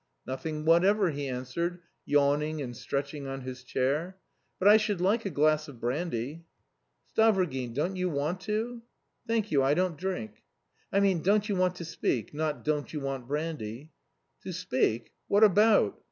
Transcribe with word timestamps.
"Nothing 0.25 0.65
whatever," 0.65 1.11
he 1.11 1.27
answered, 1.29 1.77
yawning 2.05 2.59
and 2.59 2.75
stretching 2.75 3.27
on 3.27 3.41
his 3.41 3.63
chair. 3.63 4.17
"But 4.57 4.67
I 4.67 4.77
should 4.77 4.99
like 4.99 5.25
a 5.27 5.29
glass 5.29 5.67
of 5.67 5.79
brandy." 5.79 6.45
"Stavrogin, 7.15 7.75
don't 7.75 7.95
you 7.95 8.09
want 8.09 8.41
to?" 8.41 8.81
"Thank 9.27 9.51
you, 9.51 9.61
I 9.61 9.75
don't 9.75 9.99
drink." 9.99 10.41
"I 10.91 11.01
mean 11.01 11.21
don't 11.21 11.47
you 11.47 11.55
want 11.55 11.75
to 11.75 11.85
speak, 11.85 12.33
not 12.33 12.63
don't 12.63 12.91
you 12.91 12.99
want 12.99 13.27
brandy." 13.27 13.91
"To 14.41 14.51
speak, 14.51 15.11
what 15.27 15.43
about? 15.43 15.99